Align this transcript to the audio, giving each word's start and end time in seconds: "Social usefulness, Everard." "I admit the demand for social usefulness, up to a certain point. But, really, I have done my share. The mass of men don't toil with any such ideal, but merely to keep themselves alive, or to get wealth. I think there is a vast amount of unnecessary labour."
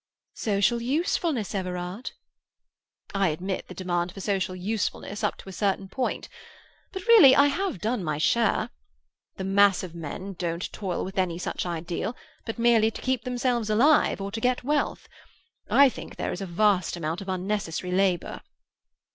"Social 0.33 0.81
usefulness, 0.81 1.53
Everard." 1.53 2.13
"I 3.13 3.27
admit 3.29 3.67
the 3.67 3.75
demand 3.75 4.13
for 4.13 4.19
social 4.19 4.55
usefulness, 4.55 5.23
up 5.23 5.37
to 5.37 5.49
a 5.49 5.53
certain 5.53 5.87
point. 5.89 6.27
But, 6.91 7.05
really, 7.05 7.35
I 7.35 7.45
have 7.45 7.77
done 7.79 8.03
my 8.03 8.17
share. 8.17 8.71
The 9.35 9.43
mass 9.43 9.83
of 9.83 9.93
men 9.93 10.33
don't 10.33 10.73
toil 10.73 11.05
with 11.05 11.19
any 11.19 11.37
such 11.37 11.67
ideal, 11.67 12.15
but 12.47 12.57
merely 12.57 12.89
to 12.89 12.99
keep 12.99 13.25
themselves 13.25 13.69
alive, 13.69 14.19
or 14.19 14.31
to 14.31 14.41
get 14.41 14.63
wealth. 14.63 15.07
I 15.69 15.87
think 15.87 16.15
there 16.15 16.31
is 16.31 16.41
a 16.41 16.47
vast 16.47 16.97
amount 16.97 17.21
of 17.21 17.29
unnecessary 17.29 17.93
labour." 17.93 18.41